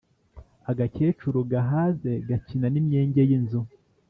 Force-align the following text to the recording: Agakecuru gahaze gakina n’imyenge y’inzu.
Agakecuru 0.71 1.39
gahaze 1.51 2.11
gakina 2.27 2.67
n’imyenge 2.71 3.21
y’inzu. 3.29 3.61